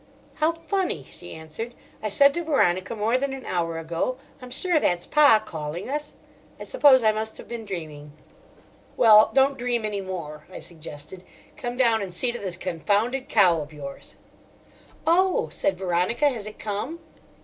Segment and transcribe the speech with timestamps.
[0.37, 1.75] "How funny!" she answered.
[2.01, 6.15] "I said to Veronica more than an hour ago: 'I'm sure that's Pa calling us.'
[6.59, 8.11] I suppose I must have been dreaming."
[8.97, 11.23] "Well, don't dream any more," I suggested.
[11.55, 14.15] "Come down and see to this confounded cow of yours."
[15.05, 16.97] "Oh," said Veronica, "has it come?"